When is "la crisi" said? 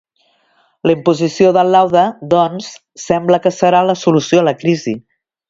4.51-4.97